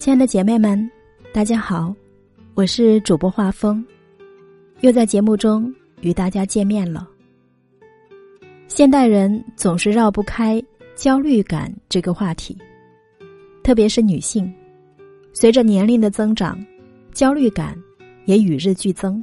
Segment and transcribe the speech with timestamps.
[0.00, 0.90] 亲爱的姐妹们，
[1.30, 1.94] 大家好，
[2.54, 3.84] 我是主播画风，
[4.80, 5.70] 又在节目中
[6.00, 7.06] 与大家见面了。
[8.66, 10.58] 现代人总是绕不开
[10.94, 12.56] 焦虑感这个话题，
[13.62, 14.50] 特别是女性，
[15.34, 16.58] 随着年龄的增长，
[17.12, 17.76] 焦虑感
[18.24, 19.22] 也与日俱增，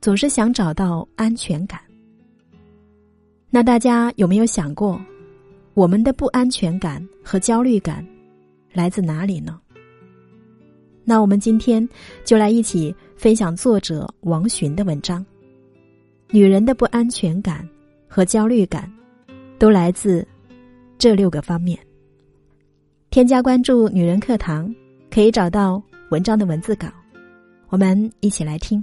[0.00, 1.80] 总是想找到安全感。
[3.50, 5.00] 那大家有没有想过，
[5.74, 8.04] 我们的不安全感和焦虑感
[8.72, 9.60] 来自哪里呢？
[11.10, 11.86] 那我们今天
[12.24, 15.26] 就来一起分享作者王洵的文章。
[16.30, 17.68] 女人的不安全感
[18.06, 18.88] 和焦虑感，
[19.58, 20.24] 都来自
[20.98, 21.76] 这六个方面。
[23.10, 24.72] 添加关注“女人课堂”，
[25.10, 26.86] 可以找到文章的文字稿。
[27.70, 28.80] 我们一起来听。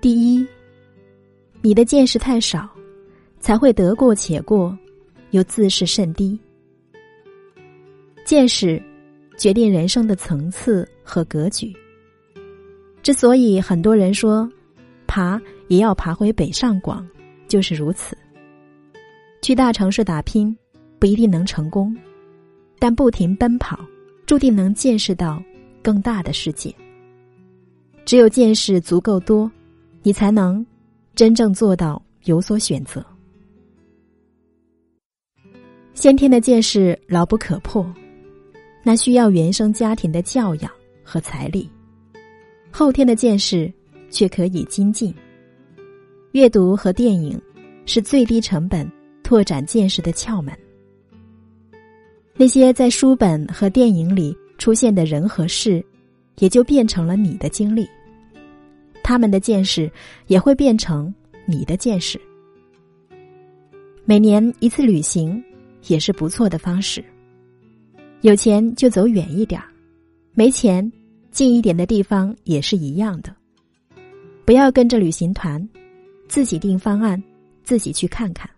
[0.00, 0.46] 第一，
[1.60, 2.66] 你的见识太少，
[3.38, 4.74] 才会得过且过，
[5.32, 6.40] 又自视甚低。
[8.24, 8.82] 见识
[9.36, 11.70] 决定人生的层次和格局。
[13.02, 14.50] 之所以很多人说
[15.06, 17.06] 爬也要爬回北上广，
[17.46, 18.16] 就是如此。
[19.42, 20.56] 去大城市打拼
[20.98, 21.94] 不一定能成功，
[22.78, 23.78] 但不停奔跑，
[24.24, 25.42] 注定能见识到
[25.82, 26.74] 更大的世界。
[28.06, 29.50] 只有见识足够多。
[30.02, 30.64] 你才能
[31.14, 33.04] 真正做到有所选择。
[35.92, 37.86] 先天的见识牢不可破，
[38.82, 40.70] 那需要原生家庭的教养
[41.04, 41.68] 和财力；
[42.70, 43.70] 后天的见识
[44.08, 45.14] 却可以精进。
[46.32, 47.38] 阅读和电影
[47.84, 48.90] 是最低成本
[49.22, 50.56] 拓展见识的窍门。
[52.34, 55.84] 那些在书本和电影里出现的人和事，
[56.38, 57.86] 也就变成了你的经历。
[59.10, 59.90] 他们的见识
[60.28, 61.12] 也会变成
[61.44, 62.16] 你的见识。
[64.04, 65.42] 每年一次旅行
[65.88, 67.04] 也是不错的方式。
[68.20, 69.66] 有钱就走远一点儿，
[70.32, 70.88] 没钱
[71.32, 73.34] 近一点的地方也是一样的。
[74.44, 75.68] 不要跟着旅行团，
[76.28, 77.20] 自己定方案，
[77.64, 78.48] 自己去看看。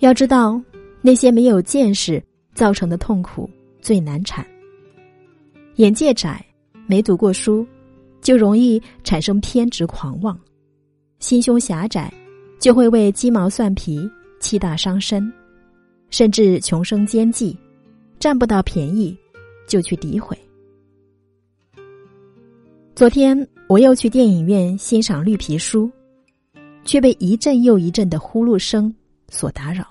[0.00, 0.60] 要知道，
[1.00, 2.20] 那些没有见识
[2.54, 3.48] 造成的痛苦
[3.80, 4.44] 最难缠。
[5.76, 6.44] 眼界窄，
[6.88, 7.64] 没读过书。
[8.20, 10.38] 就容易产生偏执狂妄，
[11.18, 12.12] 心胸狭窄，
[12.58, 14.08] 就会为鸡毛蒜皮
[14.40, 15.32] 气大伤身，
[16.10, 17.56] 甚至穷生奸计，
[18.18, 19.16] 占不到便宜
[19.66, 20.38] 就去诋毁。
[22.94, 25.90] 昨天我又去电影院欣赏绿皮书，
[26.84, 28.94] 却被一阵又一阵的呼噜声
[29.28, 29.86] 所打扰。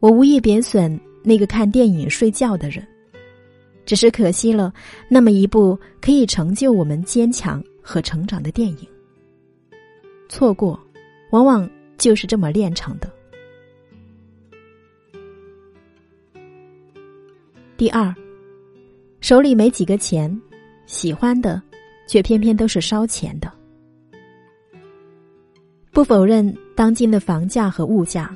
[0.00, 2.86] 我无意贬损那个看电影睡觉的人。
[3.84, 4.72] 只是可惜了，
[5.08, 8.88] 那么一部可以成就我们坚强和成长的电影。
[10.28, 10.80] 错过，
[11.30, 11.68] 往往
[11.98, 13.10] 就是这么炼成的。
[17.76, 18.14] 第二，
[19.20, 20.40] 手里没几个钱，
[20.86, 21.60] 喜欢的，
[22.06, 23.52] 却偏偏都是烧钱的。
[25.90, 28.34] 不否认，当今的房价和物价，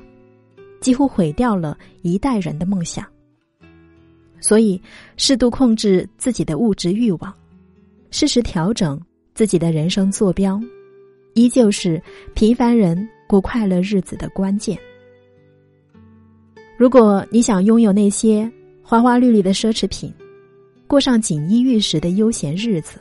[0.80, 3.04] 几乎毁掉了一代人的梦想。
[4.40, 4.80] 所以，
[5.16, 7.34] 适度控制自己的物质欲望，
[8.10, 9.00] 适时调整
[9.34, 10.60] 自己的人生坐标，
[11.34, 12.00] 依旧是
[12.34, 14.78] 平凡人过快乐日子的关键。
[16.76, 18.50] 如果你想拥有那些
[18.82, 20.12] 花花绿绿的奢侈品，
[20.86, 23.00] 过上锦衣玉食的悠闲日子，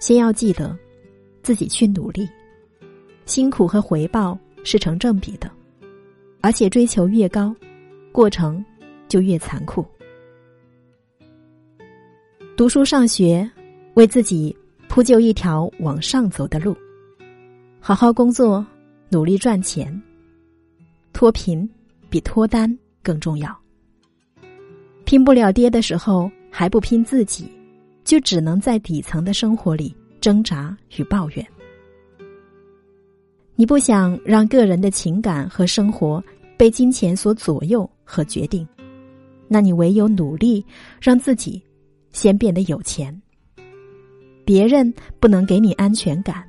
[0.00, 0.76] 先要记得
[1.42, 2.28] 自己去努力，
[3.24, 5.50] 辛苦和回报是成正比的，
[6.40, 7.54] 而且追求越高，
[8.10, 8.62] 过程
[9.08, 9.86] 就越残酷。
[12.54, 13.50] 读书上学，
[13.94, 14.54] 为自己
[14.86, 16.74] 铺就一条往上走的路；
[17.80, 18.64] 好好工作，
[19.08, 20.00] 努力赚钱。
[21.14, 21.68] 脱贫
[22.10, 23.58] 比脱单更重要。
[25.06, 27.50] 拼不了爹的时候还不拼自己，
[28.04, 31.46] 就只能在底层的生活里挣扎与抱怨。
[33.54, 36.22] 你不想让个人的情感和生活
[36.58, 38.68] 被金钱所左右和决定，
[39.48, 40.62] 那你唯有努力
[41.00, 41.60] 让自己。
[42.12, 43.20] 先变得有钱，
[44.44, 46.46] 别人不能给你安全感，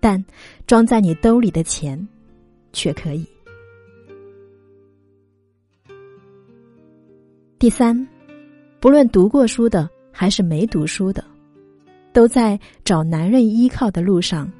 [0.00, 0.24] 但
[0.66, 2.08] 装在你兜里的钱
[2.72, 3.26] 却可以。
[7.58, 8.06] 第三，
[8.78, 11.24] 不论读过书的还是没读书的，
[12.12, 14.50] 都在找男人依靠的路上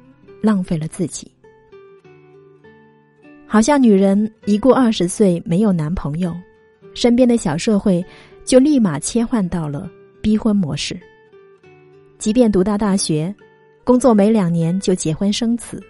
[0.41, 1.31] 浪费了自己。
[3.47, 6.35] 好像女人一过二十岁没有男朋友，
[6.93, 8.03] 身边的小社会
[8.43, 9.89] 就立马切换到了
[10.21, 10.99] 逼婚模式。
[12.17, 13.33] 即便读到大学，
[13.83, 15.81] 工作没两年就结婚生子，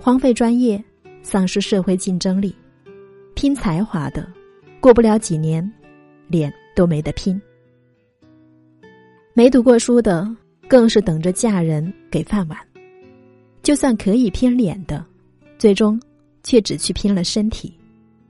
[0.00, 0.82] 荒废专业，
[1.22, 2.54] 丧失社会竞争力，
[3.34, 4.26] 拼才华的，
[4.80, 5.70] 过不了几年，
[6.28, 7.40] 脸都没得拼。
[9.34, 10.28] 没读过书的，
[10.66, 12.58] 更是等着嫁人给饭碗。
[13.62, 15.04] 就算可以拼脸的，
[15.58, 16.00] 最终
[16.42, 17.72] 却只去拼了身体，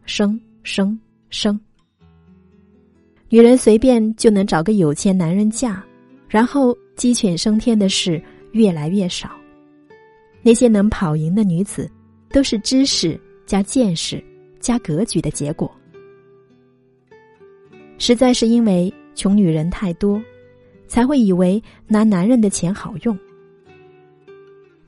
[0.05, 0.99] 生生
[1.31, 1.59] 生。
[3.31, 5.83] 女人随便就能找个有钱男人嫁，
[6.29, 8.23] 然后鸡犬升天的事
[8.53, 9.31] 越来越少。
[10.43, 11.91] 那些能跑赢的女子，
[12.31, 14.23] 都是知识加见识
[14.59, 15.71] 加格局的结果。
[17.97, 20.21] 实在是因为穷女人太多。
[20.91, 23.17] 才会以为拿男人的钱好用。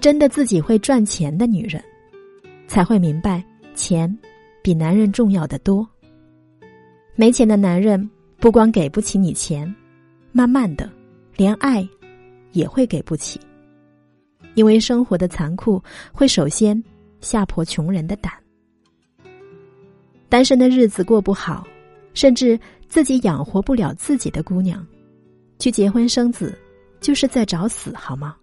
[0.01, 1.81] 真的自己会赚钱的女人，
[2.67, 3.41] 才会明白
[3.77, 4.13] 钱
[4.63, 5.89] 比男人重要的多。
[7.15, 8.11] 没钱的男人
[8.43, 9.73] 不光给不起你钱，
[10.33, 10.91] 慢慢的
[11.37, 11.89] 连爱
[12.51, 13.41] 也会给不起。
[14.57, 15.81] 因为生活的残酷
[16.13, 16.83] 会首先
[17.21, 18.33] 吓破穷人的胆。
[20.29, 21.65] 单身的日子过不好，
[22.15, 22.59] 甚至
[22.89, 24.85] 自己养活不了自己的姑娘。
[25.61, 26.59] 去结婚生子，
[27.01, 28.35] 就是在找死，好吗？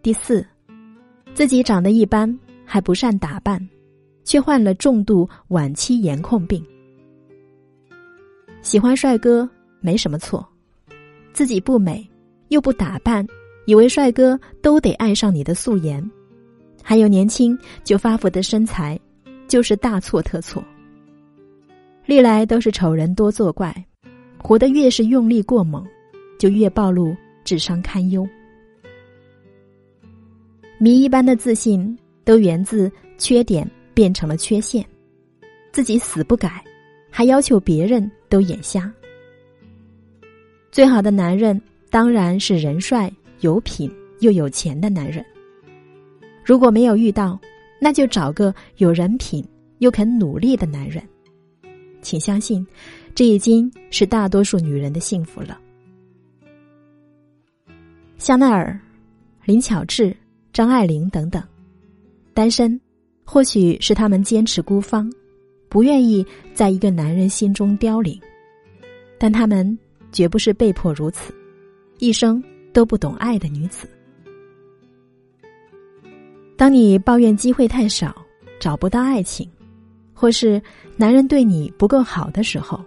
[0.00, 0.42] 第四，
[1.34, 2.34] 自己长得一般，
[2.64, 3.60] 还不善打扮，
[4.28, 6.62] 却患了重度晚期颜控病。
[8.60, 9.48] 喜欢帅哥
[9.80, 10.46] 没什么错，
[11.32, 12.06] 自己不美
[12.48, 13.26] 又不打扮，
[13.64, 16.06] 以为帅哥都得爱上你的素颜，
[16.82, 19.00] 还有年轻就发福的身材，
[19.46, 20.62] 就是大错特错。
[22.04, 23.74] 历来都是丑人多作怪，
[24.42, 25.82] 活得越是用力过猛，
[26.38, 28.28] 就越暴露智商堪忧。
[30.78, 33.66] 谜一般的自信都源自缺点
[33.98, 34.86] 变成了缺陷，
[35.72, 36.64] 自己死不改，
[37.10, 38.88] 还要求别人都眼瞎。
[40.70, 41.60] 最好的男人
[41.90, 43.90] 当然是人帅、有品
[44.20, 45.26] 又有钱的男人。
[46.44, 47.40] 如果没有遇到，
[47.80, 49.44] 那就找个有人品
[49.78, 51.02] 又肯努力的男人。
[52.00, 52.64] 请相信，
[53.16, 55.60] 这已经是大多数女人的幸福了。
[58.16, 58.78] 香奈儿、
[59.44, 60.14] 林巧稚、
[60.52, 61.42] 张爱玲等等，
[62.32, 62.80] 单身，
[63.30, 65.12] 或许是他们坚持孤芳，
[65.68, 68.18] 不愿意在一个男人心中凋零，
[69.18, 69.78] 但他们
[70.10, 71.30] 绝不是被迫如此，
[71.98, 72.42] 一生
[72.72, 73.86] 都不懂爱的女子。
[76.56, 78.16] 当你抱怨机会太少，
[78.58, 79.46] 找不到爱情。
[80.14, 80.60] 或是
[80.96, 82.82] 男人对你不够好的时候，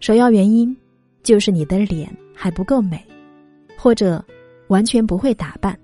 [0.00, 0.76] 首要原因
[1.22, 3.00] 就是你的脸还不够美，
[3.78, 4.22] 或者
[4.66, 5.78] 完全不会打扮，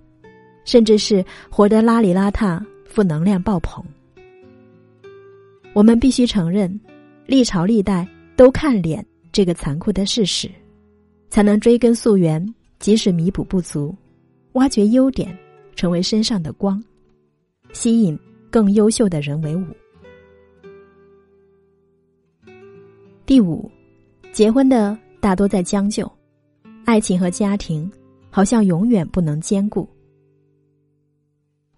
[0.65, 3.83] 甚至是活得邋里邋遢、负能量爆棚。
[5.73, 6.79] 我们必须承认，
[7.25, 8.07] 历朝历代
[8.37, 10.51] 都看脸这个残酷的事实，
[11.29, 12.45] 才能追根溯源，
[12.81, 13.95] 及时弥补不足，
[14.55, 15.39] 挖掘优点，
[15.77, 16.83] 成为身上的光，
[17.73, 18.19] 吸引
[18.51, 19.65] 更优秀的人为伍。
[23.25, 23.71] 第五，
[24.33, 26.11] 结婚的大多在将就，
[26.85, 27.89] 爱情和家庭
[28.29, 29.89] 好像永远不能兼顾。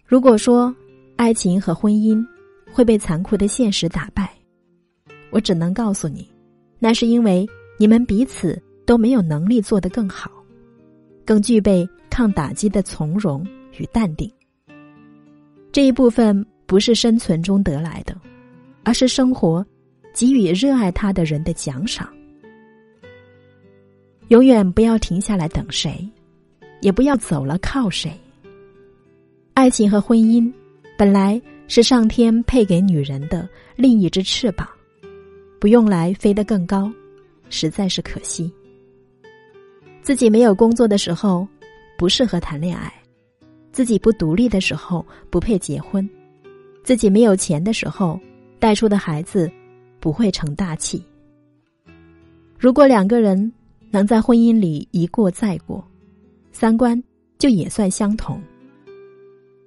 [0.03, 0.75] 如果说
[1.15, 2.25] 爱情和婚姻
[2.71, 4.33] 会被残酷的现实打败，
[5.31, 6.29] 我只能告诉你，
[6.79, 10.31] 那是因为你们彼此都没有能力做得更好，
[11.25, 13.45] 更具备抗打击的从容
[13.77, 14.31] 与淡定。
[15.71, 18.15] 这一部分不是生存中得来的，
[18.83, 19.65] 而是生活。
[20.15, 22.07] 给予热爱他的人的奖赏。
[24.27, 26.07] 永远不要停下来等谁，
[26.81, 28.15] 也不要走了靠谁。
[29.55, 30.53] 爱情和婚姻
[30.97, 34.67] 本来是上天配给女人的另一只翅膀，
[35.59, 36.91] 不用来飞得更高，
[37.49, 38.51] 实在是可惜。
[40.01, 41.47] 自己没有工作的时候，
[41.97, 42.89] 不适合谈恋爱；
[43.71, 46.07] 自己不独立的时候，不配结婚；
[46.83, 48.19] 自己没有钱的时候，
[48.59, 49.51] 带出的孩子。
[50.03, 51.01] 不会成大器。
[52.59, 53.53] 如果两个人
[53.89, 55.81] 能在婚姻里一过再过，
[56.51, 57.01] 三观
[57.39, 58.43] 就也算相同。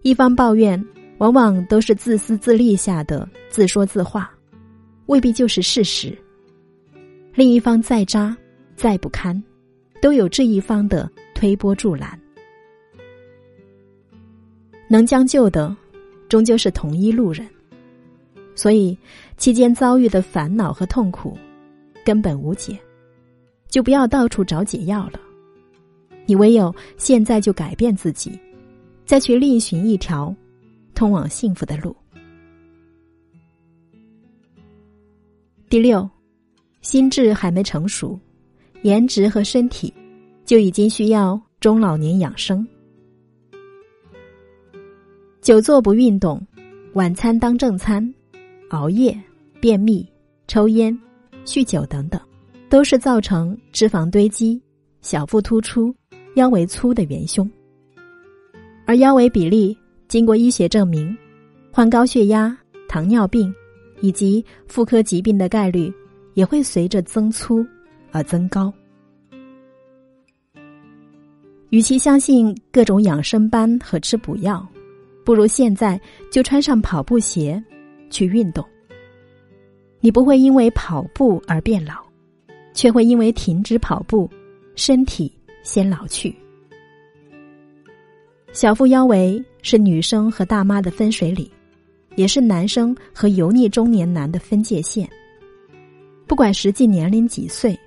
[0.03, 0.79] 一方抱怨，
[1.19, 4.31] 往往都是自私自利下的自说自话，
[5.07, 6.17] 未必就是事实。
[7.35, 8.37] 另一方再渣
[8.75, 9.43] 再不堪，
[10.01, 12.19] 都有这一方的推波助澜。
[14.89, 15.75] 能将就的，
[16.29, 17.47] 终究是同一路人。
[18.55, 18.97] 所以，
[19.37, 21.37] 期间遭遇的烦恼和痛苦，
[22.05, 22.79] 根本无解，
[23.69, 25.21] 就不要到处找解药了。
[26.25, 28.39] 你唯有现在就改变自己，
[29.05, 30.35] 再去另寻一条
[30.97, 31.95] 通往幸福的路。
[35.69, 36.09] 第六，
[36.81, 38.19] 心智还没成熟，
[38.83, 39.93] 颜值和身体
[40.45, 42.67] 就已经需要中老年养生。
[45.43, 46.45] 久坐不运动，
[46.95, 48.15] 晚餐当正餐，
[48.71, 49.17] 熬夜、
[49.61, 50.09] 便秘、
[50.49, 50.99] 抽烟、
[51.45, 52.19] 酗酒等等，
[52.71, 54.61] 都是造成脂肪堆积、
[55.03, 55.95] 小腹突出、
[56.37, 57.49] 腰围粗的元凶。
[58.87, 59.77] 而腰围比例，
[60.09, 61.17] 经过医学证明，
[61.73, 62.57] 患高血压、
[62.89, 63.55] 糖尿病。
[64.03, 65.91] 以及妇科疾病的概率
[66.35, 67.67] 也会随着增粗
[68.13, 68.71] 而增高。
[71.71, 74.69] 与其相信各种养生班和吃补药，
[75.25, 75.99] 不如现在
[76.31, 77.63] 就穿上跑步鞋
[78.11, 78.63] 去运动。
[80.01, 81.95] 你不会因为跑步而变老，
[82.75, 84.31] 却会因为停止跑步，
[84.75, 85.33] 身体
[85.63, 86.37] 先老去。
[88.53, 91.51] 小腹腰围是女生和大妈的分水岭。
[92.15, 95.07] 也是男生和油腻中年男的分界线。
[96.27, 97.79] 不管实际年龄几岁，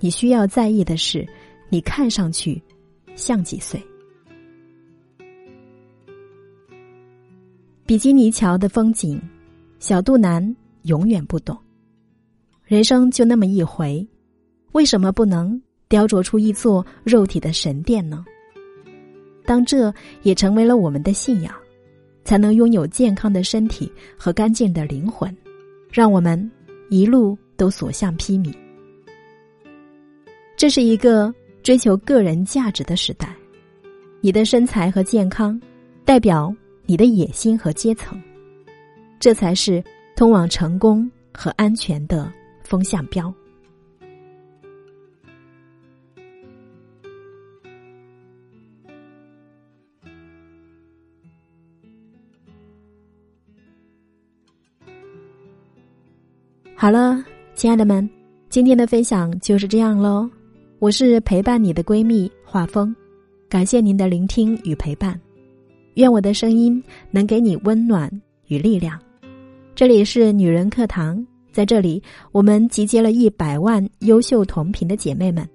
[0.00, 1.24] 你需要在意的是，
[1.68, 2.60] 你看上去
[3.14, 3.80] 像几岁。
[7.86, 9.20] 比基尼桥的风景，
[9.78, 11.56] 小肚腩永远不懂。
[12.64, 14.04] 人生就那么一回，
[14.72, 18.24] 为什么不能雕琢出一座肉体的神殿呢？
[19.44, 21.54] 当这也成为了我们的信仰。
[22.24, 25.36] 才能拥有健康的身体和干净的灵魂，
[25.92, 26.50] 让我们
[26.88, 28.50] 一路都所向披靡。
[30.56, 31.30] 这是一个
[31.62, 33.36] 追求个人价值的时代，
[34.22, 35.60] 你的身材和健康
[36.02, 36.50] 代表
[36.86, 38.18] 你的野心和阶层，
[39.20, 39.84] 这才是
[40.16, 42.32] 通往成功和安全的
[42.62, 43.30] 风向标。
[56.84, 57.24] 好了，
[57.54, 58.06] 亲爱的们，
[58.50, 60.28] 今天的分享就是这样喽。
[60.80, 62.94] 我是陪伴你的闺蜜画风，
[63.48, 65.18] 感谢您的聆听与陪伴，
[65.94, 68.10] 愿我的声音能给你温暖
[68.48, 69.00] 与力量。
[69.74, 75.48] 这里是女人课堂，在这里我们集结了一百万优秀同频的姐妹们，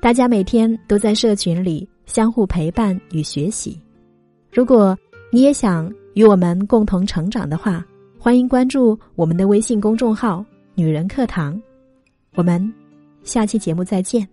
[0.00, 3.78] 大家每天都在社群里相互陪伴与学习。
[4.50, 4.96] 如果
[5.30, 7.84] 你也想与我们共同成长的话，
[8.18, 10.42] 欢迎关注我们的微信公众号。
[10.74, 11.60] 女人课堂，
[12.34, 12.72] 我们
[13.24, 14.26] 下期节目再见。